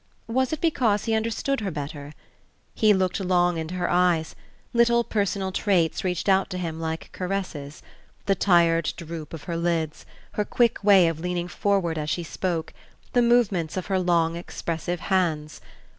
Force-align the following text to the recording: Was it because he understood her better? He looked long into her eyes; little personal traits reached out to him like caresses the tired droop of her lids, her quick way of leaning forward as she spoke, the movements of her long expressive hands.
Was 0.25 0.51
it 0.51 0.61
because 0.61 1.05
he 1.05 1.13
understood 1.13 1.59
her 1.59 1.69
better? 1.69 2.13
He 2.73 2.91
looked 2.91 3.19
long 3.19 3.59
into 3.59 3.75
her 3.75 3.87
eyes; 3.87 4.33
little 4.73 5.03
personal 5.03 5.51
traits 5.51 6.03
reached 6.03 6.27
out 6.27 6.49
to 6.49 6.57
him 6.57 6.79
like 6.79 7.11
caresses 7.11 7.83
the 8.25 8.33
tired 8.33 8.93
droop 8.97 9.31
of 9.31 9.43
her 9.43 9.55
lids, 9.55 10.07
her 10.31 10.43
quick 10.43 10.83
way 10.83 11.07
of 11.07 11.19
leaning 11.19 11.47
forward 11.47 11.99
as 11.99 12.09
she 12.09 12.23
spoke, 12.23 12.73
the 13.13 13.21
movements 13.21 13.77
of 13.77 13.85
her 13.93 13.99
long 13.99 14.35
expressive 14.35 15.01
hands. 15.01 15.61